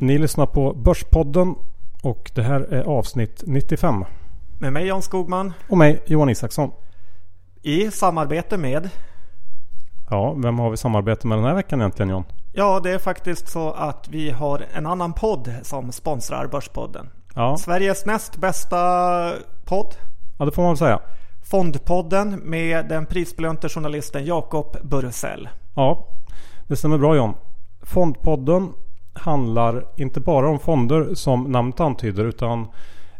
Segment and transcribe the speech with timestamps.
[0.00, 1.54] Ni lyssnar på Börspodden
[2.02, 4.04] och det här är avsnitt 95.
[4.58, 5.52] Med mig Jan Skogman.
[5.68, 6.70] Och mig Johan Isaksson.
[7.62, 8.90] I samarbete med?
[10.10, 12.24] Ja, vem har vi samarbete med den här veckan egentligen John?
[12.52, 17.10] Ja, det är faktiskt så att vi har en annan podd som sponsrar Börspodden.
[17.34, 17.56] Ja.
[17.56, 19.32] Sveriges näst bästa
[19.64, 19.94] podd.
[20.38, 21.00] Ja, det får man väl säga.
[21.42, 25.48] Fondpodden med den prisbelönte journalisten Jakob Bursell.
[25.74, 26.06] Ja,
[26.66, 27.34] det stämmer bra John.
[27.82, 28.72] Fondpodden
[29.20, 32.68] handlar inte bara om fonder som namnet antyder utan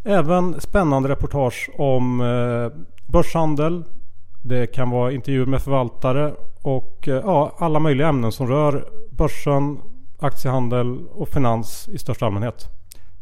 [0.04, 3.84] även spännande reportage om eh, börshandel.
[4.42, 9.78] Det kan vara intervjuer med förvaltare och eh, ja, alla möjliga ämnen som rör börsen,
[10.18, 12.68] aktiehandel och finans i största allmänhet.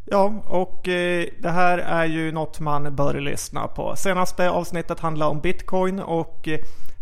[0.04, 3.96] Ja, och eh, det här är ju något man bör lyssna på.
[3.96, 6.58] Senaste avsnittet handlar om Bitcoin och eh,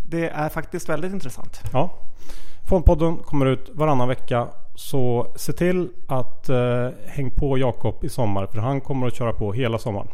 [0.08, 1.60] det är faktiskt väldigt intressant.
[1.72, 1.90] Ja.
[2.68, 8.46] Fondpodden kommer ut varannan vecka så se till att eh, häng på Jakob i sommar
[8.46, 10.08] för han kommer att köra på hela sommaren.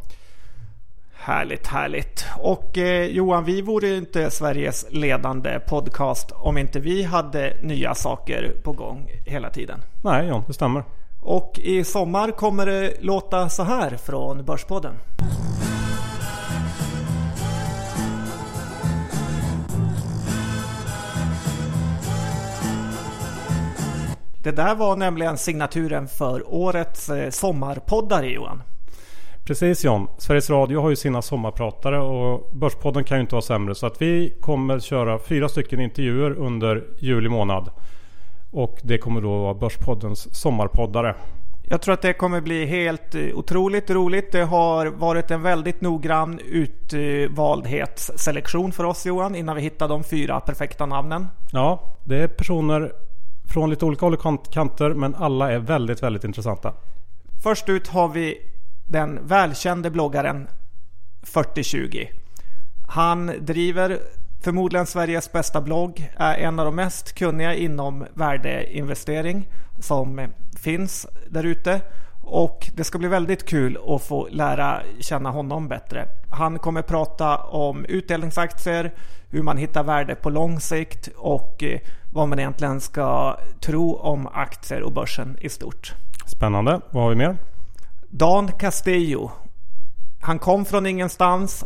[1.12, 2.24] Härligt, härligt.
[2.38, 7.94] Och eh, Johan, vi vore ju inte Sveriges ledande podcast om inte vi hade nya
[7.94, 9.80] saker på gång hela tiden.
[10.05, 10.84] Nej, John, det stämmer.
[11.20, 14.94] Och i sommar kommer det låta så här från Börspodden.
[24.43, 28.62] Det där var nämligen signaturen för årets eh, sommarpoddar Johan.
[29.45, 30.09] Precis John.
[30.19, 33.75] Sveriges Radio har ju sina sommarpratare och Börspodden kan ju inte vara sämre.
[33.75, 37.70] Så att vi kommer köra fyra stycken intervjuer under juli månad.
[38.51, 41.15] Och det kommer då vara Börspoddens sommarpoddare.
[41.63, 44.33] Jag tror att det kommer bli helt eh, otroligt roligt.
[44.33, 50.41] Det har varit en väldigt noggrann utvaldhetsselektion för oss Johan innan vi hittar de fyra
[50.41, 51.27] perfekta namnen.
[51.53, 52.92] Ja, det är personer
[53.52, 56.73] från lite olika håll och kanter men alla är väldigt, väldigt intressanta.
[57.42, 58.39] Först ut har vi
[58.86, 60.48] den välkände bloggaren
[61.23, 62.07] 4020.
[62.89, 63.98] Han driver
[64.42, 69.48] förmodligen Sveriges bästa blogg, är en av de mest kunniga inom värdeinvestering
[69.80, 70.20] som
[70.57, 71.80] finns där ute.
[72.24, 76.08] Och det ska bli väldigt kul att få lära känna honom bättre.
[76.30, 78.92] Han kommer prata om utdelningsaktier,
[79.30, 81.80] hur man hittar värde på lång sikt och eh,
[82.12, 85.95] vad man egentligen ska tro om aktier och börsen i stort.
[86.27, 86.80] Spännande.
[86.90, 87.36] Vad har vi mer?
[88.11, 89.30] Dan Castillo.
[90.20, 91.64] Han kom från ingenstans.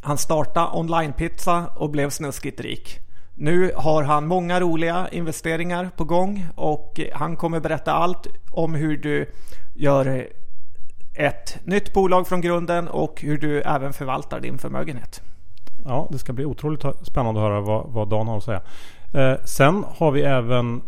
[0.00, 3.00] Han startade onlinepizza och blev snuskigt rik.
[3.34, 8.96] Nu har han många roliga investeringar på gång och han kommer berätta allt om hur
[8.96, 9.30] du
[9.74, 10.28] gör
[11.14, 15.22] ett nytt bolag från grunden och hur du även förvaltar din förmögenhet.
[15.84, 18.60] Ja, det ska bli otroligt spännande att höra vad, vad Dan har att säga.
[19.14, 20.82] Eh, sen har vi även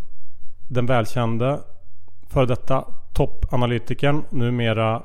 [0.68, 1.60] den välkände
[2.28, 5.02] före detta toppanalytikern, numera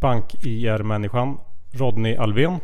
[0.00, 1.38] bank-IR-människan
[1.70, 2.60] Rodney Alvén.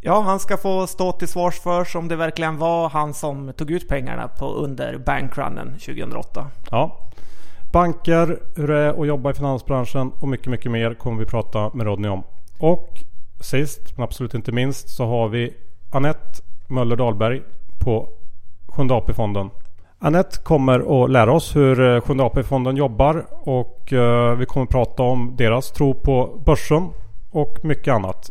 [0.00, 3.70] Ja, han ska få stå till svars för om det verkligen var han som tog
[3.70, 6.46] ut pengarna på under bankrunnen 2008.
[6.70, 6.98] Ja.
[7.72, 11.70] Banker, hur det är att jobba i finansbranschen och mycket, mycket mer kommer vi prata
[11.74, 12.22] med Rodney om.
[12.58, 12.88] Och
[13.40, 15.54] sist men absolut inte minst så har vi
[15.92, 17.42] Annette Möller Dahlberg
[17.78, 18.08] på
[18.76, 19.50] Sjunde AP-fonden.
[19.98, 23.92] Annette kommer att lära oss hur Sjunde AP-fonden jobbar och
[24.38, 26.88] vi kommer att prata om deras tro på börsen
[27.30, 28.30] och mycket annat.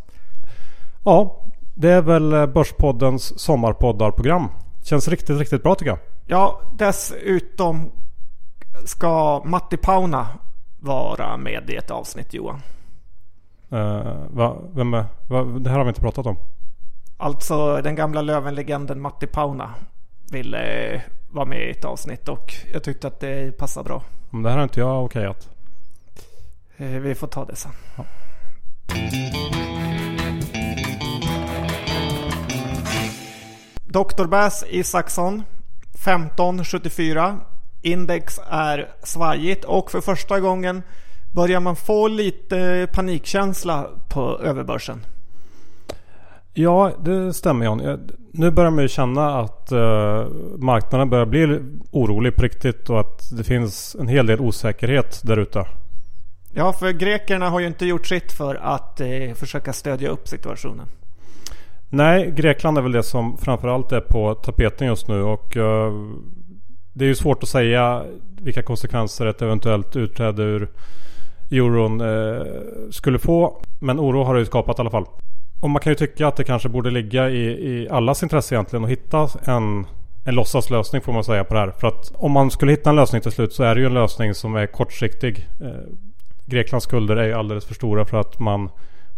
[1.03, 1.43] Ja,
[1.73, 4.47] det är väl Börspoddens sommarpoddarprogram.
[4.83, 5.99] Känns riktigt, riktigt bra tycker jag.
[6.25, 7.91] Ja, dessutom
[8.85, 10.27] ska Matti Pauna
[10.79, 12.61] vara med i ett avsnitt Johan.
[13.73, 16.37] Uh, va, vem är, va, det här har vi inte pratat om.
[17.17, 19.73] Alltså den gamla Lövenlegenden Matti Pauna
[20.33, 21.01] ville
[21.31, 24.03] vara med i ett avsnitt och jag tyckte att det passade bra.
[24.29, 25.49] Men det här har inte jag okejat.
[26.77, 27.71] Vi får ta det sen.
[27.97, 28.05] Ja.
[33.83, 34.25] Dr.
[34.25, 35.43] Bass Isaksson
[35.93, 37.39] 1574
[37.81, 40.83] Index är svajigt och för första gången
[41.31, 45.05] börjar man få lite panikkänsla på överbörsen.
[46.53, 47.99] Ja, det stämmer John.
[48.31, 50.27] Nu börjar man ju känna att uh,
[50.57, 51.59] marknaden börjar bli
[51.91, 55.65] orolig på riktigt och att det finns en hel del osäkerhet där ute.
[56.53, 60.85] Ja, för grekerna har ju inte gjort sitt för att uh, försöka stödja upp situationen.
[61.89, 66.13] Nej, Grekland är väl det som framförallt är på tapeten just nu och uh,
[66.93, 68.03] det är ju svårt att säga
[68.41, 70.69] vilka konsekvenser ett eventuellt utträde ur
[71.51, 72.43] euron uh,
[72.91, 73.61] skulle få.
[73.79, 75.05] Men oro har det ju skapat i alla fall.
[75.63, 78.83] Och man kan ju tycka att det kanske borde ligga i, i allas intresse egentligen
[78.83, 79.85] att hitta en
[80.25, 81.71] en låtsaslösning får man säga på det här.
[81.71, 83.93] För att om man skulle hitta en lösning till slut så är det ju en
[83.93, 85.47] lösning som är kortsiktig.
[85.61, 85.67] Eh,
[86.45, 88.69] Greklands skulder är ju alldeles för stora för att man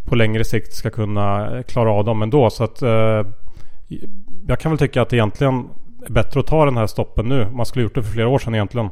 [0.05, 2.49] på längre sikt ska kunna klara av dem ändå.
[2.49, 3.23] Så att eh,
[4.47, 5.69] jag kan väl tycka att det egentligen
[6.05, 7.47] är bättre att ta den här stoppen nu.
[7.51, 8.89] Man skulle gjort det för flera år sedan egentligen.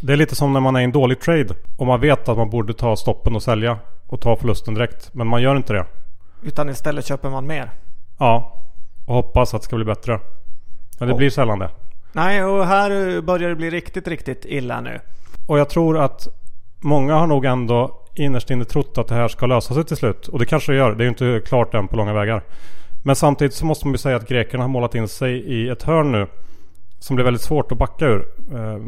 [0.00, 2.36] Det är lite som när man är i en dålig trade och man vet att
[2.36, 5.14] man borde ta stoppen och sälja och ta förlusten direkt.
[5.14, 5.86] Men man gör inte det.
[6.42, 7.70] Utan istället köper man mer.
[8.18, 8.62] Ja,
[9.06, 10.20] och hoppas att det ska bli bättre.
[10.98, 11.70] Men det Och- blir sällan det.
[12.12, 15.00] Nej, och här börjar det bli riktigt, riktigt illa nu.
[15.46, 16.28] Och jag tror att
[16.80, 20.28] många har nog ändå innerst inne trott att det här ska lösa sig till slut.
[20.28, 20.94] Och det kanske det gör.
[20.94, 22.42] Det är ju inte klart än på långa vägar.
[23.02, 25.82] Men samtidigt så måste man ju säga att grekerna har målat in sig i ett
[25.82, 26.26] hörn nu.
[26.98, 28.26] Som blir väldigt svårt att backa ur.
[28.54, 28.78] Eh,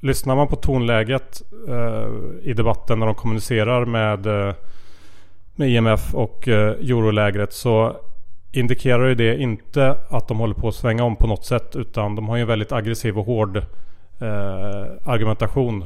[0.00, 2.08] lyssnar man på tonläget eh,
[2.42, 4.54] i debatten när de kommunicerar med, eh,
[5.58, 7.96] med IMF och eh, eurolägret så
[8.52, 11.76] indikerar ju det inte att de håller på att svänga om på något sätt.
[11.76, 13.64] Utan de har ju en väldigt aggressiv och hård eh,
[15.04, 15.84] argumentation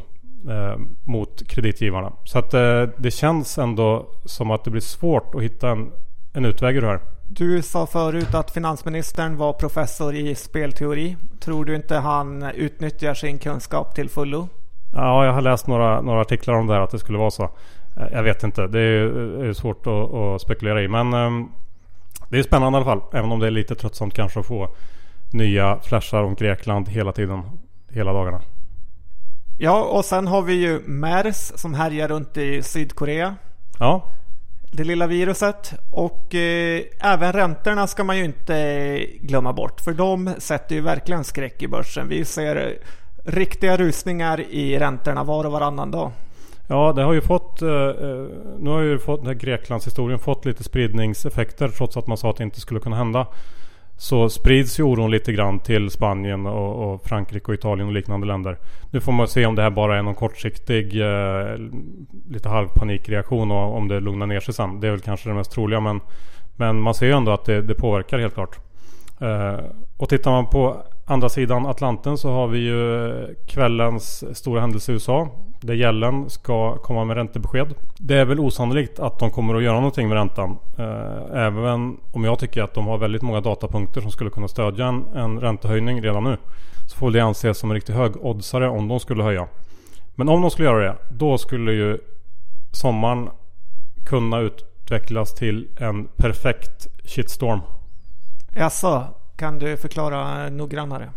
[0.48, 2.12] eh, mot kreditgivarna.
[2.24, 5.92] Så att eh, det känns ändå som att det blir svårt att hitta en,
[6.32, 7.00] en utväg ur det här.
[7.28, 11.16] Du sa förut att finansministern var professor i spelteori.
[11.40, 14.48] Tror du inte han utnyttjar sin kunskap till fullo?
[14.94, 17.50] Ja, jag har läst några, några artiklar om det här att det skulle vara så.
[17.96, 18.66] Eh, Jag vet inte.
[18.66, 20.88] Det är ju svårt att, att spekulera i.
[20.88, 21.48] Men ehm,
[22.28, 23.02] det är spännande i alla fall.
[23.12, 24.68] Även om det är lite tröttsamt kanske att få
[25.32, 27.42] nya flashar om Grekland hela tiden.
[27.90, 28.40] Hela dagarna.
[29.58, 33.34] Ja, och sen har vi ju MERS som härjar runt i Sydkorea.
[33.78, 34.04] Ja,
[34.72, 35.72] Det lilla viruset.
[35.90, 39.80] Och eh, även räntorna ska man ju inte glömma bort.
[39.80, 42.08] För de sätter ju verkligen skräck i börsen.
[42.08, 42.72] Vi ser eh,
[43.32, 46.10] riktiga rusningar i räntorna var och varannan dag.
[46.68, 47.62] Ja, det har ju fått...
[47.62, 48.26] Eh, eh,
[48.58, 52.30] nu har ju fått den här Greklands historien fått lite spridningseffekter trots att man sa
[52.30, 53.26] att det inte skulle kunna hända.
[53.96, 58.26] Så sprids ju oron lite grann till Spanien och, och Frankrike och Italien och liknande
[58.26, 58.58] länder.
[58.90, 61.56] Nu får man se om det här bara är någon kortsiktig eh,
[62.30, 64.80] lite halvpanikreaktion och om det lugnar ner sig sen.
[64.80, 66.00] Det är väl kanske det mest troliga men,
[66.56, 68.58] men man ser ju ändå att det, det påverkar helt klart.
[69.20, 69.64] Eh,
[69.96, 70.76] och tittar man på
[71.06, 73.12] andra sidan Atlanten så har vi ju
[73.48, 75.28] kvällens stora händelse i USA.
[75.62, 77.74] Där gällen ska komma med räntebesked.
[77.98, 80.58] Det är väl osannolikt att de kommer att göra någonting med räntan.
[80.78, 84.86] Eh, även om jag tycker att de har väldigt många datapunkter som skulle kunna stödja
[84.86, 86.36] en, en räntehöjning redan nu.
[86.86, 89.48] Så får det anses som en riktigt hög oddsare om de skulle höja.
[90.14, 91.98] Men om de skulle göra det, då skulle ju
[92.72, 93.28] sommaren
[94.06, 97.60] kunna utvecklas till en perfekt shitstorm.
[98.56, 99.04] Jaså,
[99.36, 101.10] kan du förklara noggrannare?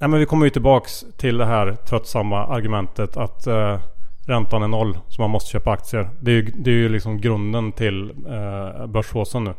[0.00, 3.78] Nej men vi kommer ju tillbaks till det här tröttsamma argumentet att eh,
[4.26, 6.10] räntan är noll så man måste köpa aktier.
[6.20, 9.54] Det är ju, det är ju liksom grunden till eh, börsfåsen nu.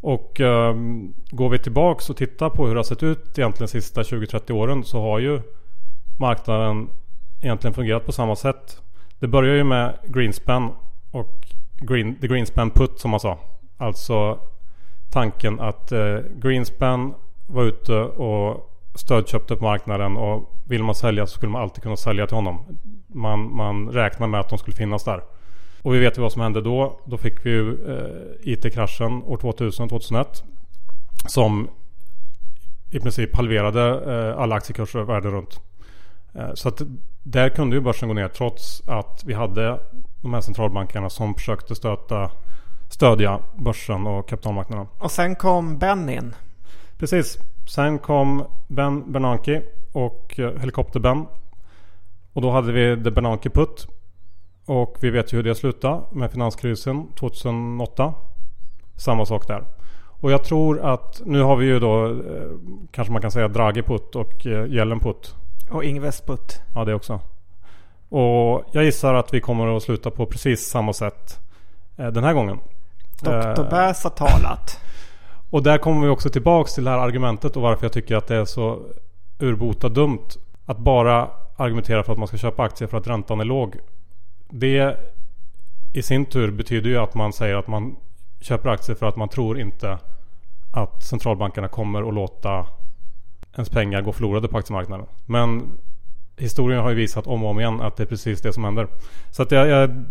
[0.00, 0.74] Och eh,
[1.30, 4.52] går vi tillbaks och tittar på hur det har sett ut egentligen de sista 20-30
[4.52, 5.40] åren så har ju
[6.18, 6.88] marknaden
[7.42, 8.82] egentligen fungerat på samma sätt.
[9.18, 10.70] Det börjar ju med Greenspan
[11.10, 11.46] och
[11.80, 13.38] green, the Greenspan put som man sa.
[13.76, 14.38] Alltså
[15.10, 17.14] tanken att eh, Greenspan
[17.46, 21.96] var ute och stödköpte på marknaden och vill man sälja så skulle man alltid kunna
[21.96, 22.78] sälja till honom.
[23.08, 25.22] Man, man räknar med att de skulle finnas där.
[25.82, 27.00] Och vi vet ju vad som hände då.
[27.04, 30.26] Då fick vi ju eh, IT-kraschen år 2000-2001.
[31.28, 31.68] Som
[32.90, 35.60] i princip halverade eh, alla aktiekurser världen runt.
[36.34, 36.82] Eh, så att
[37.22, 39.80] där kunde ju börsen gå ner trots att vi hade
[40.22, 42.30] de här centralbankerna som försökte stöta,
[42.88, 44.86] stödja börsen och kapitalmarknaden.
[44.98, 46.34] Och sen kom Ben in.
[46.98, 47.38] Precis.
[47.66, 51.26] Sen kom Ben Bernanke och eh, Helikopter-Ben.
[52.32, 53.86] Och då hade vi The Bernanke Put.
[54.66, 58.14] Och vi vet ju hur det slutade med finanskrisen 2008.
[58.96, 59.64] Samma sak där.
[60.20, 62.12] Och jag tror att nu har vi ju då eh,
[62.90, 65.34] kanske man kan säga Draghi Put och eh, Yellen Put.
[65.70, 66.60] Och Ingves putt.
[66.74, 67.20] Ja det också.
[68.08, 71.38] Och jag gissar att vi kommer att sluta på precis samma sätt
[71.96, 72.58] eh, den här gången.
[73.22, 73.30] Dr.
[73.30, 74.80] Eh, Bass har talat
[75.50, 78.26] och där kommer vi också tillbaks till det här argumentet och varför jag tycker att
[78.26, 78.82] det är så
[79.38, 80.28] urbota dumt
[80.66, 83.76] att bara argumentera för att man ska köpa aktier för att räntan är låg.
[84.48, 84.96] Det
[85.92, 87.96] i sin tur betyder ju att man säger att man
[88.40, 89.98] köper aktier för att man tror inte
[90.72, 92.66] att centralbankerna kommer att låta
[93.54, 95.06] ens pengar gå förlorade på aktiemarknaden.
[95.26, 95.78] Men
[96.36, 98.86] historien har ju visat om och om igen att det är precis det som händer.
[99.30, 100.04] Så att jag, jag,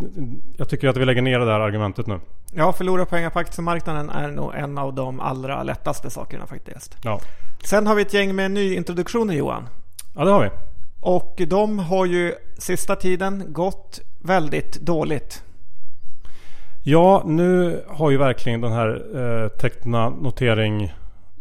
[0.57, 2.19] jag tycker att vi lägger ner det där argumentet nu.
[2.53, 6.97] Ja, förlora pengar på aktiemarknaden är nog en av de allra lättaste sakerna faktiskt.
[7.03, 7.19] Ja,
[7.63, 9.67] Sen har vi ett gäng med nyintroduktioner Johan.
[10.15, 10.49] ja det har vi.
[11.01, 15.43] Och de har ju sista tiden gått väldigt dåligt.
[16.83, 19.01] Ja, nu har ju verkligen den här
[19.43, 20.93] eh, teckna notering,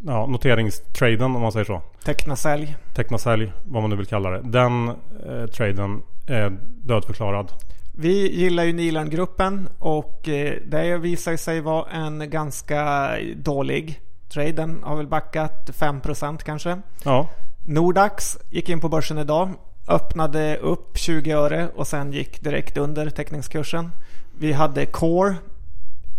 [0.06, 1.82] ja, noteringstraden om man säger så.
[2.04, 2.76] Teckna sälj.
[2.94, 4.40] Teckna sälj, vad man nu vill kalla det.
[4.42, 7.52] Den eh, traden är dödförklarad.
[7.96, 14.52] Vi gillar ju Nilan-gruppen och eh, det visar sig vara en ganska dålig trade.
[14.52, 16.80] Den har väl backat 5% kanske.
[17.04, 17.28] Ja.
[17.66, 19.50] Nordax gick in på börsen idag.
[19.88, 23.90] Öppnade upp 20 öre och sen gick direkt under teckningskursen.
[24.38, 25.34] Vi hade Core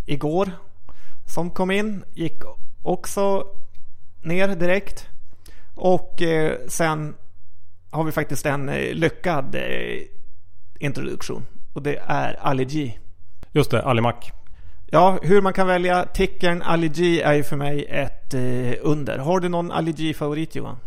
[0.06, 0.52] igår
[1.26, 2.04] som kom in.
[2.14, 2.44] Gick
[2.84, 3.44] också
[4.26, 5.08] ner direkt.
[5.76, 7.16] Och eh, sen
[7.92, 10.02] har vi faktiskt en eh, lyckad eh,
[10.80, 11.46] introduktion.
[11.74, 12.98] Och det är Ali
[13.52, 14.16] Just det, Alimac.
[14.92, 18.34] Ja, hur man kan välja tickern Ali är ju för mig ett
[18.82, 19.18] under.
[19.18, 20.78] Har du någon Ali favorit Johan?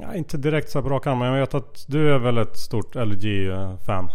[0.00, 2.58] Ja, inte direkt så på rak arm, men jag vet att du är väl ett
[2.58, 4.10] stort LG-fan?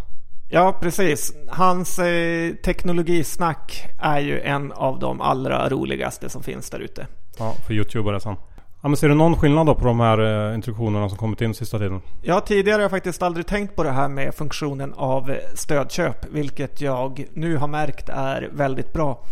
[0.53, 1.33] Ja, precis.
[1.49, 7.07] Hans eh, teknologisnack är ju en av de allra roligaste som finns där ute.
[7.37, 8.35] Ja, för YouTubare sen.
[8.81, 11.53] Ja, men ser du någon skillnad då på de här eh, introduktionerna som kommit in
[11.53, 12.01] sista tiden?
[12.21, 16.25] Ja, tidigare har jag faktiskt aldrig tänkt på det här med funktionen av eh, stödköp,
[16.31, 19.23] vilket jag nu har märkt är väldigt bra.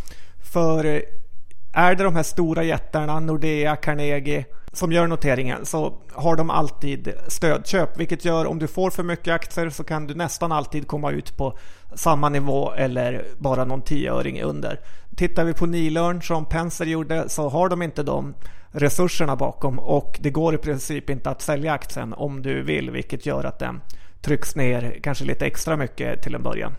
[0.54, 1.02] För eh,
[1.74, 7.14] är det de här stora jättarna, Nordea, Carnegie, som gör noteringen så har de alltid
[7.28, 11.12] stödköp vilket gör om du får för mycket aktier så kan du nästan alltid komma
[11.12, 11.58] ut på
[11.94, 14.80] samma nivå eller bara någon tioöring under.
[15.20, 18.34] Tittar vi på Nilörn som Penser gjorde så har de inte de
[18.72, 23.26] resurserna bakom och det går i princip inte att sälja aktien om du vill vilket
[23.26, 23.82] gör att den
[24.22, 26.76] trycks ner kanske lite extra mycket till en början.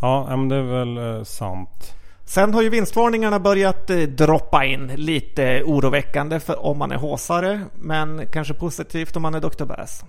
[0.00, 1.94] Ja, men det är väl eh, sant.
[2.24, 4.86] Sen har ju vinstvarningarna börjat eh, droppa in.
[4.86, 9.64] Lite oroväckande för om man är håsare men kanske positivt om man är Dr.
[9.64, 10.04] Bass.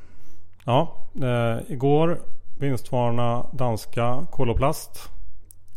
[0.63, 2.19] Ja, eh, igår
[2.59, 5.09] vinstvarna danska Koloplast.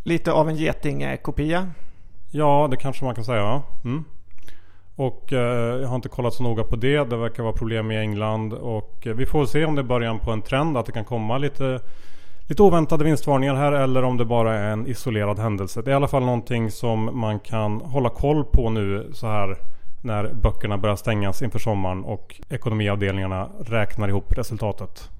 [0.02, 1.70] Lite av en getingkopia.
[2.30, 3.62] Ja, det kanske man kan säga.
[3.84, 4.04] Mm.
[4.96, 7.10] Och eh, jag har inte kollat så noga på det.
[7.10, 8.52] Det verkar vara problem i England.
[8.52, 10.76] Och eh, vi får se om det är början på en trend.
[10.76, 11.80] Att det kan komma lite
[12.48, 15.82] lite oväntade vinstvarningar här eller om det bara är en isolerad händelse.
[15.82, 19.56] Det är i alla fall någonting som man kan hålla koll på nu så här
[20.02, 25.10] när böckerna börjar stängas inför sommaren och ekonomiavdelningarna räknar ihop resultatet.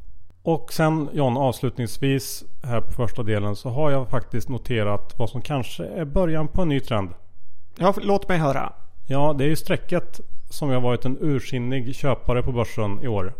[0.42, 5.42] Och sen John avslutningsvis här på första delen så har jag faktiskt noterat vad som
[5.42, 7.10] kanske är början på en ny trend.
[7.78, 8.72] Ja, låt mig höra.
[9.06, 10.20] Ja, det är ju strecket
[10.50, 13.34] som jag varit en ursinnig köpare på börsen i år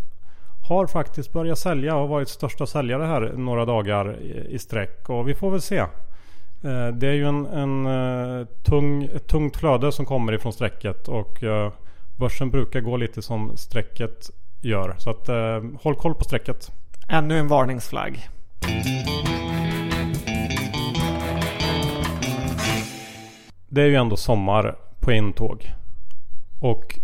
[0.63, 5.09] har faktiskt börjat sälja och har varit största säljare här några dagar i sträck.
[5.11, 5.79] Och vi får väl se.
[5.79, 11.09] Eh, det är ju en, en eh, tung, ett tungt flöde som kommer ifrån strecket
[11.09, 11.73] och eh,
[12.17, 14.31] börsen brukar gå lite som strecket
[14.61, 14.95] gör.
[14.99, 15.29] Så att
[15.83, 16.73] håll koll på strecket.
[17.09, 18.29] Ännu en varningsflagg.
[23.69, 25.73] Det är ju ändå sommar på intåg.
[26.61, 26.99] Och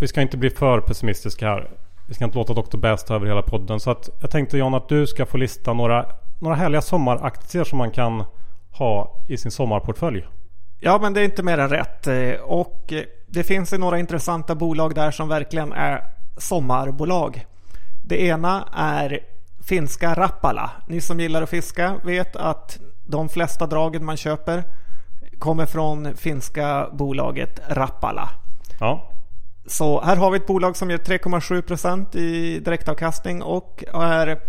[0.00, 1.70] vi ska inte bli för pessimistiska här.
[2.08, 2.76] Vi ska inte låta Dr.
[2.76, 3.80] Bass ta över hela podden.
[3.80, 6.06] Så att jag tänkte John att du ska få lista några,
[6.40, 8.24] några härliga sommaraktier som man kan
[8.72, 10.26] ha i sin sommarportfölj.
[10.80, 12.06] Ja, men det är inte mer än rätt.
[12.42, 12.92] Och
[13.26, 16.04] det finns ju några intressanta bolag där som verkligen är
[16.36, 17.46] sommarbolag.
[18.06, 19.20] Det ena är
[19.62, 20.70] finska Rappala.
[20.86, 24.64] Ni som gillar att fiska vet att de flesta dragen man köper
[25.38, 28.30] kommer från finska bolaget Rappala.
[28.80, 29.10] Ja.
[29.66, 34.40] Så här har vi ett bolag som ger 3,7% i direktavkastning och är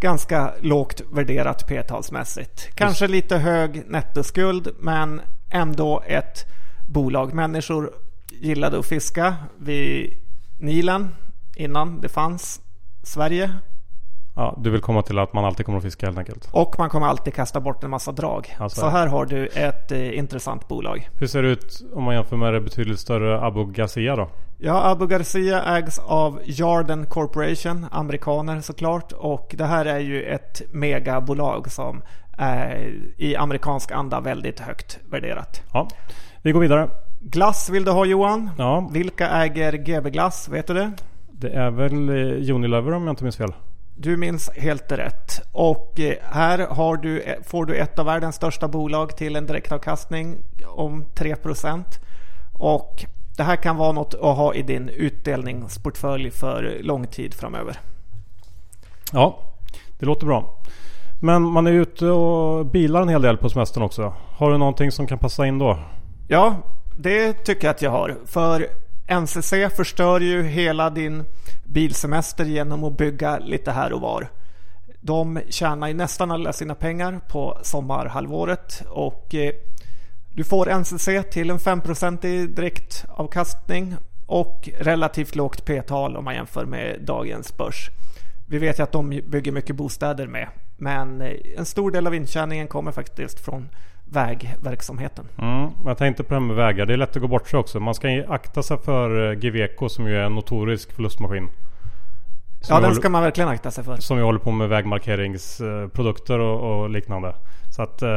[0.00, 2.68] ganska lågt värderat p-talsmässigt.
[2.74, 3.12] Kanske Just.
[3.12, 5.20] lite hög nettoskuld men
[5.50, 6.44] ändå ett
[6.88, 7.34] bolag.
[7.34, 7.92] Människor
[8.30, 10.12] gillade att fiska vid
[10.58, 11.14] Nilen
[11.56, 12.60] innan det fanns
[13.06, 13.50] Sverige.
[14.34, 16.48] Ja, du vill komma till att man alltid kommer att fiska helt enkelt.
[16.52, 18.56] Och man kommer alltid kasta bort en massa drag.
[18.58, 21.08] Alltså, Så här har du ett eh, intressant bolag.
[21.18, 24.28] Hur ser det ut om man jämför med det betydligt större Abu Garcia då?
[24.58, 29.12] Ja, Abu Garcia ägs av Jarden Corporation, amerikaner såklart.
[29.12, 32.02] Och det här är ju ett megabolag som
[32.38, 35.62] är i amerikansk anda väldigt högt värderat.
[35.72, 35.88] Ja,
[36.42, 36.88] vi går vidare.
[37.20, 38.50] Glass vill du ha Johan?
[38.58, 38.88] Ja.
[38.92, 40.48] Vilka äger GB Glass?
[40.48, 40.92] Vet du det?
[41.38, 43.52] Det är väl eh, Unilever om jag inte minns fel.
[43.94, 45.40] Du minns helt rätt.
[45.52, 50.36] Och eh, här du, eh, får du ett av världens största bolag till en direktavkastning
[50.66, 51.84] om 3%
[52.58, 53.04] Och
[53.36, 57.78] det här kan vara något att ha i din utdelningsportfölj för lång tid framöver.
[59.12, 59.38] Ja,
[59.98, 60.60] det låter bra.
[61.22, 64.14] Men man är ute och bilar en hel del på semestern också.
[64.36, 65.78] Har du någonting som kan passa in då?
[66.28, 66.56] Ja,
[66.98, 68.16] det tycker jag att jag har.
[68.26, 68.66] För
[69.08, 71.24] NCC förstör ju hela din
[71.64, 74.28] bilsemester genom att bygga lite här och var.
[75.00, 79.52] De tjänar ju nästan alla sina pengar på sommarhalvåret och eh,
[80.32, 83.96] du får NCC till en 5% direktavkastning
[84.26, 87.90] och relativt lågt p-tal om man jämför med dagens börs.
[88.48, 92.14] Vi vet ju att de bygger mycket bostäder med, men eh, en stor del av
[92.14, 93.68] intjäningen kommer faktiskt från
[94.10, 95.28] vägverksamheten.
[95.38, 96.86] Mm, jag tänkte på det här med vägar.
[96.86, 97.80] Det är lätt att gå bort sig också.
[97.80, 101.48] Man ska akta sig för eh, Giveco som ju är en notorisk förlustmaskin.
[102.68, 103.96] Ja, den ska man verkligen akta sig för.
[103.96, 107.34] Som vi håller på med vägmarkeringsprodukter och, och liknande.
[107.76, 108.08] Så att eh,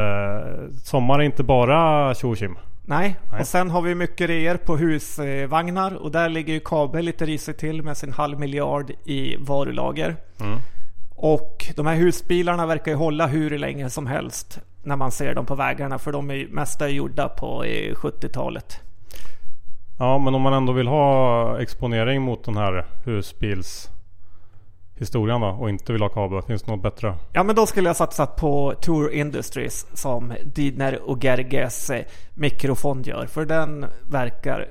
[0.82, 3.16] sommar är inte bara tjo Nej.
[3.30, 7.26] Nej, och sen har vi mycket reor på husvagnar och där ligger ju Kabel lite
[7.26, 10.16] risigt till med sin halv miljard i varulager.
[10.40, 10.58] Mm.
[11.16, 15.46] Och de här husbilarna verkar ju hålla hur länge som helst när man ser dem
[15.46, 18.80] på vägarna för de är mesta gjorda på 70-talet.
[19.98, 23.90] Ja men om man ändå vill ha exponering mot den här husbils
[25.00, 26.42] historien då och inte vill ha kabel?
[26.42, 27.14] Finns det något bättre?
[27.32, 33.06] Ja men då skulle jag satsa på Tour Industries som Didner och Gerges eh, mikrofond
[33.06, 33.26] gör.
[33.26, 34.68] För den verkar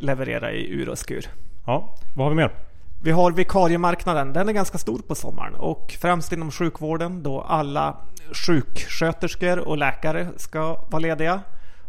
[0.00, 1.26] leverera i ur och skur.
[1.66, 2.65] Ja, vad har vi mer?
[3.06, 4.32] Vi har vikariemarknaden.
[4.32, 7.96] Den är ganska stor på sommaren och främst inom sjukvården då alla
[8.32, 11.40] sjuksköterskor och läkare ska vara lediga.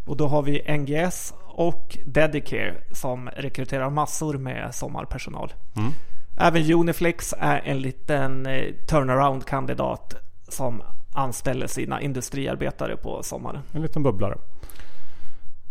[0.05, 5.53] Och då har vi NGS och Dedicare som rekryterar massor med sommarpersonal.
[5.75, 5.91] Mm.
[6.39, 10.15] Även Uniflex är en liten eh, turnaround-kandidat
[10.47, 10.83] som
[11.15, 13.61] anställer sina industriarbetare på sommaren.
[13.71, 14.37] En liten bubblare.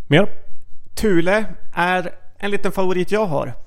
[0.07, 0.29] Mer?
[0.95, 3.66] Thule är en liten favorit jag har.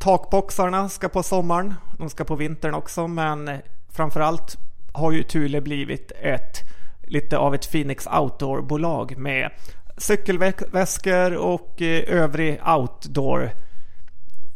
[0.00, 1.74] Takboxarna ska på sommaren.
[1.98, 3.50] De ska på vintern också men
[3.88, 4.56] framförallt
[4.92, 6.60] har ju Thule blivit ett
[7.02, 9.50] lite av ett Phoenix Outdoor-bolag med
[9.96, 13.50] cykelväskor och eh, övrig outdoor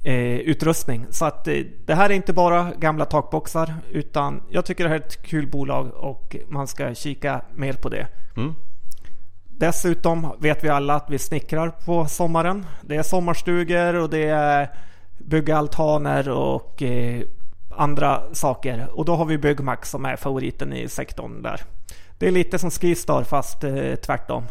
[0.04, 1.06] eh, utrustning.
[1.10, 4.96] Så att eh, det här är inte bara gamla takboxar utan jag tycker det här
[4.96, 8.06] är ett kul bolag och man ska kika mer på det.
[8.36, 8.54] Mm.
[9.48, 12.66] Dessutom vet vi alla att vi snickrar på sommaren.
[12.82, 14.68] Det är sommarstugor och det är
[15.24, 17.22] bygga altaner och eh,
[17.70, 18.86] andra saker.
[18.92, 21.60] Och då har vi Byggmax som är favoriten i sektorn där.
[22.18, 24.44] Det är lite som Skistar fast eh, tvärtom.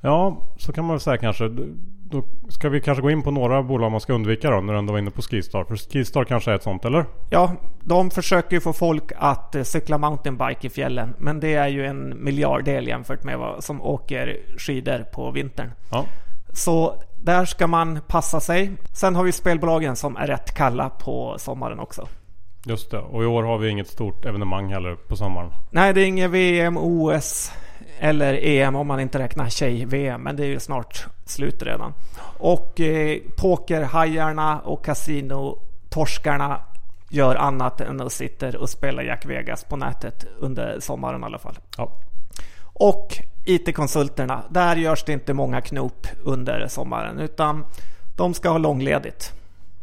[0.00, 1.48] Ja, så kan man väl säga kanske
[2.12, 4.78] då ska vi kanske gå in på några bolag man ska undvika då när du
[4.78, 5.64] ändå var inne på Skistar.
[5.64, 7.04] För Skistar kanske är ett sånt eller?
[7.30, 11.14] Ja, de försöker ju få folk att eh, cykla mountainbike i fjällen.
[11.18, 15.70] Men det är ju en miljarddel jämfört med vad som åker skidor på vintern.
[15.90, 16.04] Ja.
[16.52, 18.72] Så där ska man passa sig.
[18.92, 22.08] Sen har vi spelbolagen som är rätt kalla på sommaren också.
[22.64, 25.50] Just det, och i år har vi inget stort evenemang heller på sommaren.
[25.70, 27.52] Nej, det är inget VM, OS
[27.98, 31.94] eller EM om man inte räknar tjej-VM, men det är ju snart slut redan.
[32.38, 36.60] Och eh, pokerhajarna och kasinotorskarna
[37.10, 41.38] gör annat än att sitta och spela Jack Vegas på nätet under sommaren i alla
[41.38, 41.58] fall.
[41.76, 41.92] Ja.
[42.62, 47.64] Och IT-konsulterna, där görs det inte många knop under sommaren utan
[48.16, 49.32] de ska ha långledigt.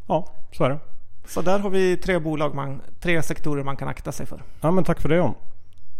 [0.07, 0.79] Ja, så är det.
[1.27, 4.43] Så där har vi tre bolag, man, tre sektorer man kan akta sig för.
[4.61, 5.33] Ja men tack för det John.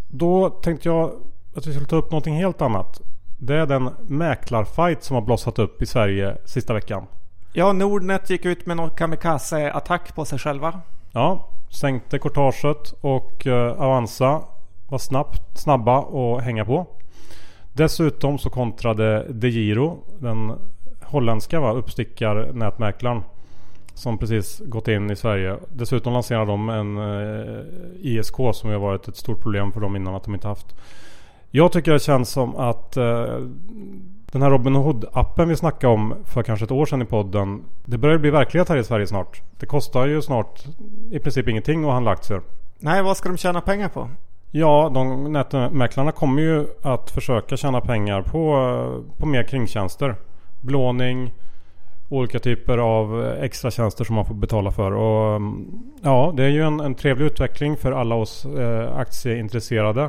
[0.08, 1.12] Då tänkte jag
[1.56, 3.02] att vi skulle ta upp någonting helt annat.
[3.38, 7.08] Det är den mäklarfight som har blossat upp i Sverige sista veckan.
[7.54, 10.82] Ja, Nordnet gick ut med någon kamikaze-attack på sig själva.
[11.12, 14.42] Ja, sänkte courtaget och uh, Avanza
[14.88, 16.88] var snabbt, snabba att hänga på.
[17.74, 20.54] Dessutom så kontrade De Giro, den
[21.02, 23.24] holländska va, uppstickarnätmäklaren
[23.94, 25.58] som precis gått in i Sverige.
[25.70, 27.66] Dessutom lanserar de en eh,
[28.02, 30.76] ISK som har varit ett stort problem för dem innan att de inte haft.
[31.52, 33.26] Jag tycker det känns som att eh,
[34.32, 37.64] den här Robin Hood-appen vi snackade om för kanske ett år sedan i podden.
[37.86, 39.42] Det börjar bli verklighet här i Sverige snart.
[39.60, 40.66] Det kostar ju snart
[41.12, 42.42] i princip ingenting att handla aktier.
[42.80, 44.10] Nej, vad ska de tjäna pengar på?
[44.52, 50.16] Ja, de nätmäklarna kommer ju att försöka tjäna pengar på, på mer kringtjänster.
[50.62, 51.34] Belåning,
[52.10, 54.92] olika typer av extra tjänster som man får betala för.
[54.92, 55.68] Och, mm,
[56.04, 60.04] ja, det är ju en, en trevlig utveckling för alla oss eh, aktieintresserade.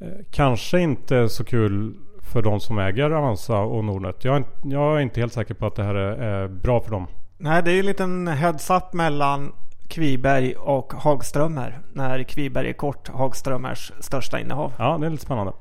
[0.00, 4.24] Eh, kanske inte så kul för de som äger Avanza och Nordnet.
[4.24, 6.90] Jag är, jag är inte helt säker på att det här är, är bra för
[6.90, 7.06] dem.
[7.38, 9.52] Nej, det är ju en liten heads-up mellan
[9.88, 11.78] Kviberg och Hagströmer.
[11.92, 14.72] När Kviberg är kort Hagströmers största innehav.
[14.78, 15.52] Ja, det är lite spännande.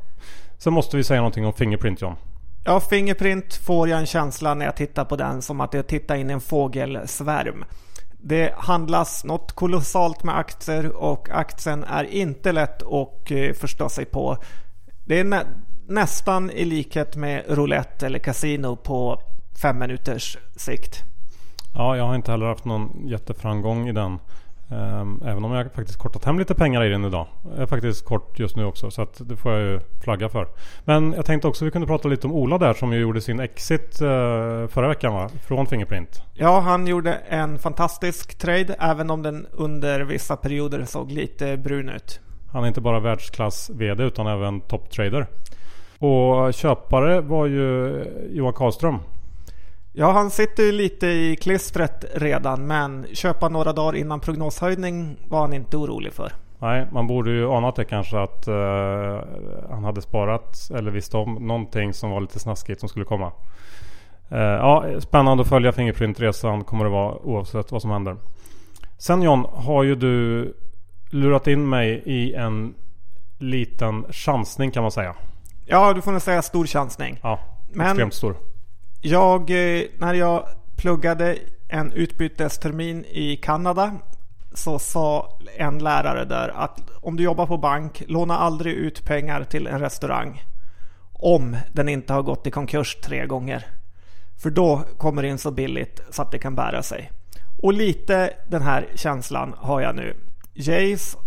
[0.58, 2.16] Sen måste vi säga någonting om Fingerprint John.
[2.66, 6.16] Ja, Fingerprint får jag en känsla när jag tittar på den som att jag tittar
[6.16, 7.66] in i en fågelsvärm.
[8.20, 14.06] Det handlas något kolossalt med aktier och aktien är inte lätt att eh, förstå sig
[14.06, 14.38] på.
[15.06, 15.46] Det är nä
[15.88, 19.22] nästan i likhet med roulette eller kasino på
[19.62, 21.04] fem minuters sikt.
[21.78, 24.20] Ja, jag har inte heller haft någon jätteframgång i den.
[24.70, 27.28] Um, även om jag faktiskt kortat hem lite pengar i den idag.
[27.54, 30.48] Jag är faktiskt kort just nu också så att det får jag ju flagga för.
[30.86, 33.40] Men jag tänkte också vi kunde prata lite om Ola där som ju gjorde sin
[33.40, 34.08] exit uh,
[34.68, 35.30] förra veckan va?
[35.48, 36.22] Från Fingerprint.
[36.34, 41.90] Ja, han gjorde en fantastisk trade även om den under vissa perioder såg lite brun
[41.90, 42.20] ut.
[42.52, 45.28] Han är inte bara världsklass VD utan även topptrader.
[46.00, 49.00] Och köpare var ju Johan Karlström.
[50.00, 55.40] Ja, han sitter ju lite i klistret redan men köpa några dagar innan prognoshöjning var
[55.40, 56.32] han inte orolig för.
[56.60, 58.56] Nej, man borde ju anat det kanske att uh,
[59.70, 63.32] han hade sparat eller visste om någonting som var lite snaskigt som skulle komma.
[64.32, 68.16] Uh, ja, spännande att följa Fingerprint-resan kommer det vara oavsett vad som händer.
[68.98, 70.54] Sen John, har ju du
[71.10, 72.74] lurat in mig i en
[73.38, 75.16] liten chansning kan man säga.
[75.66, 77.20] Ja, du får nog säga stor chansning.
[77.24, 77.40] Ja,
[77.74, 78.36] Men extremt stor.
[79.02, 83.92] Jag, eh, när jag pluggade en utbytestermin i Kanada
[84.54, 89.44] så sa en lärare där att om du jobbar på bank, låna aldrig ut pengar
[89.44, 90.44] till en restaurang.
[91.14, 93.66] Om den inte har gått i konkurs tre gånger.
[94.38, 97.12] För då kommer det in så billigt så att det kan bära sig.
[97.64, 100.16] Och lite den här känslan har jag nu.
[100.54, 101.18] Jays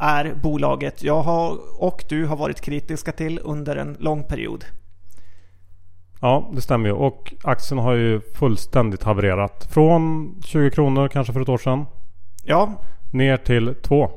[0.00, 4.64] är bolaget jag har och du har varit kritiska till under en lång period.
[6.20, 6.94] Ja, det stämmer ju.
[6.94, 9.68] Och aktien har ju fullständigt havererat.
[9.70, 11.86] Från 20 kronor kanske för ett år sedan.
[12.44, 12.72] Ja.
[13.12, 14.10] Ner till 2.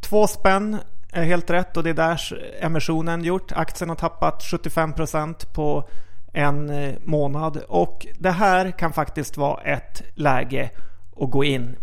[0.00, 0.76] Två spänn
[1.12, 2.20] är helt rätt och det är där
[2.60, 3.52] emissionen gjort.
[3.52, 5.88] Aktien har tappat 75% på
[6.32, 10.70] en eh, månad och det här kan faktiskt vara ett läge
[11.16, 11.76] att gå in.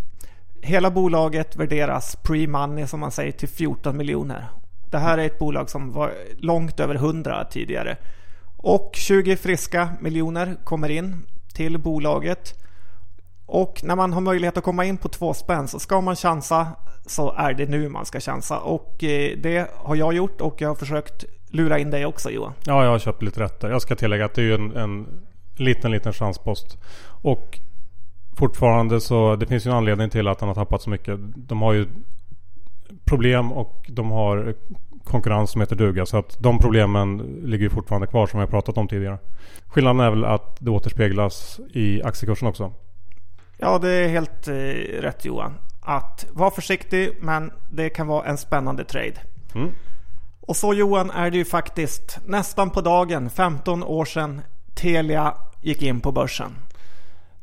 [0.62, 4.48] Hela bolaget värderas pre-money som man säger till 14 miljoner.
[4.92, 7.98] Det här är ett bolag som var långt över 100 tidigare.
[8.62, 12.54] Och 20 friska miljoner kommer in till bolaget.
[13.46, 16.68] Och när man har möjlighet att komma in på två spänn så ska man chansa
[17.06, 18.60] så är det nu man ska chansa.
[18.60, 22.54] Och eh, det har jag gjort och jag har försökt lura in dig också Johan.
[22.64, 23.70] Ja, jag har köpt lite rätter.
[23.70, 25.08] Jag ska tillägga att det är ju en, en
[25.56, 26.78] liten, liten chanspost.
[27.06, 27.60] Och
[28.38, 31.20] fortfarande så det finns ju en anledning till att han har tappat så mycket.
[31.36, 31.88] De har ju
[33.06, 34.56] problem och de har
[35.12, 36.06] konkurrens som heter duga.
[36.06, 39.18] Så att de problemen ligger fortfarande kvar som jag pratat om tidigare.
[39.68, 42.74] Skillnaden är väl att det återspeglas i aktiekursen också.
[43.58, 44.54] Ja, det är helt eh,
[45.02, 45.54] rätt Johan.
[45.82, 49.16] Att vara försiktig, men det kan vara en spännande trade.
[49.56, 49.70] Mm.
[50.42, 54.42] Och så Johan är det ju faktiskt nästan på dagen 15 år sedan
[54.74, 56.52] Telia gick in på börsen.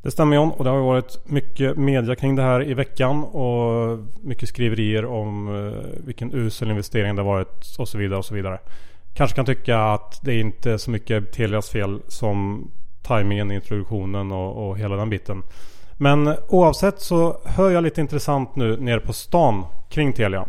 [0.02, 3.98] Det stämmer John och det har varit mycket media kring det här i veckan och
[4.20, 8.58] mycket skriverier om eh, vilken usel investering det varit och så vidare och så vidare.
[9.14, 12.70] Kanske kan tycka att det är inte så mycket Telias fel som
[13.02, 15.42] tajmingen, introduktionen och, och hela den biten.
[15.96, 20.46] Men oavsett så hör jag lite intressant nu nere på stan kring Telia.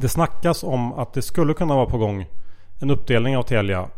[0.00, 2.26] Det snackas om att det skulle kunna vara på gång
[2.80, 3.88] en uppdelning av Telia.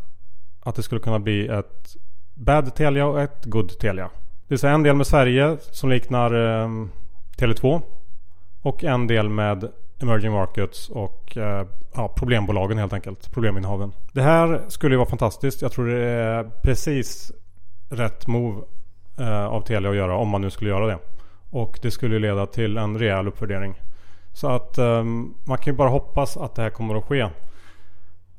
[0.59, 1.95] Att det skulle kunna bli ett
[2.33, 4.09] bad Telia och ett good Telia.
[4.47, 6.69] Det vill säga en del med Sverige som liknar eh,
[7.37, 7.81] Tele2.
[8.61, 13.31] Och en del med Emerging Markets och eh, ja, problembolagen helt enkelt.
[13.31, 13.91] Probleminnehaven.
[14.11, 15.61] Det här skulle ju vara fantastiskt.
[15.61, 17.31] Jag tror det är precis
[17.89, 18.61] rätt move
[19.19, 20.97] eh, av Telia att göra om man nu skulle göra det.
[21.49, 23.81] Och det skulle leda till en rejäl uppvärdering.
[24.33, 25.03] Så att eh,
[25.43, 27.27] man kan ju bara hoppas att det här kommer att ske.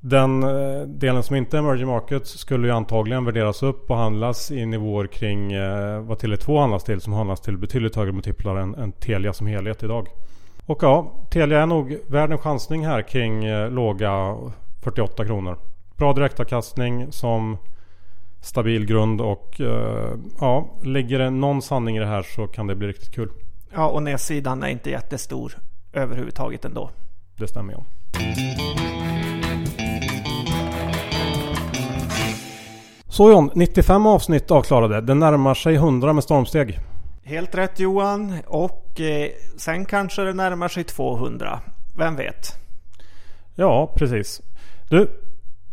[0.09, 4.51] Den eh, delen som inte är emerging markets skulle ju antagligen värderas upp och handlas
[4.51, 8.75] i nivåer kring eh, vad Tele2 handlas till som handlas till betydligt högre multiplar än,
[8.75, 10.09] än Telia som helhet idag.
[10.66, 14.37] Och ja, Telia är nog värd en chansning här kring eh, låga
[14.83, 15.59] 48 kronor.
[15.97, 17.59] Bra direktavkastning som
[18.40, 19.61] stabil grund och
[20.40, 23.31] ja, ligger det någon sanning i det här så kan det bli riktigt kul.
[23.75, 25.53] Ja, och nedsidan är inte jättestor
[25.92, 26.90] överhuvudtaget ändå.
[27.37, 27.79] Det stämmer ju.
[33.16, 35.00] Så John, 95 avsnitt avklarade.
[35.00, 36.79] Det närmar sig 100 med stormsteg.
[37.24, 38.38] Helt rätt Johan.
[38.46, 41.61] Och eh, sen kanske det närmar sig 200.
[41.98, 42.46] Vem vet?
[43.55, 44.42] Ja, precis.
[44.90, 45.11] Du,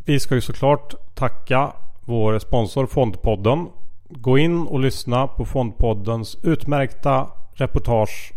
[0.06, 3.68] vi ska ju såklart tacka vår sponsor Fondpodden.
[4.10, 8.34] Gå in och lyssna på Fondpoddens utmärkta reportage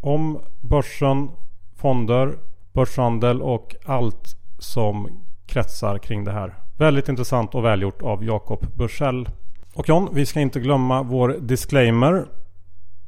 [0.00, 1.30] om börsen,
[1.76, 2.38] fonder,
[2.72, 5.08] börshandel och allt som
[5.46, 6.67] kretsar kring det här.
[6.78, 9.28] Väldigt intressant och välgjort av Jakob Bursell.
[9.74, 12.28] Och John, vi ska inte glömma vår disclaimer.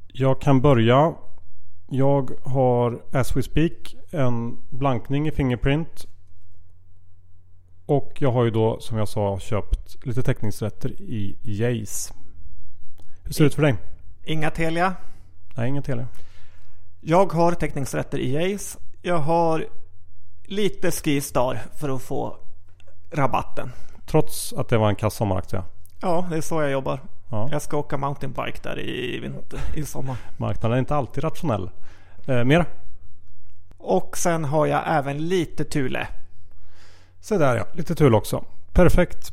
[0.07, 1.15] Jag kan börja.
[1.89, 6.07] Jag har as we speak en blankning i Fingerprint.
[7.87, 12.15] Och jag har ju då som jag sa köpt lite teckningsrätter i Jace.
[13.25, 13.77] Hur ser det ut för dig?
[14.25, 14.95] Inga Telia?
[15.57, 16.07] Nej, inga Telia.
[17.01, 18.79] Jag har teckningsrätter i Jace.
[19.03, 19.67] Jag har
[20.45, 22.37] lite Skistar för att få
[23.11, 23.73] rabatten.
[24.07, 25.63] Trots att det var en kass sommaraktie.
[26.01, 27.01] Ja, det är så jag jobbar.
[27.31, 27.49] Ja.
[27.53, 30.17] Jag ska åka mountainbike där i, vinter, i sommar.
[30.37, 31.71] Marknaden är inte alltid rationell.
[32.27, 32.67] Eh, mer?
[33.79, 36.09] Och sen har jag även lite Thule.
[37.21, 38.45] Se där ja, lite Thule också.
[38.73, 39.33] Perfekt.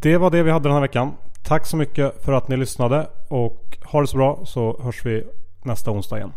[0.00, 1.16] Det var det vi hade den här veckan.
[1.42, 5.24] Tack så mycket för att ni lyssnade och ha det så bra så hörs vi
[5.62, 6.32] nästa onsdag igen.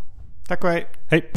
[0.47, 0.87] Tack och hej.
[1.09, 1.31] Hej!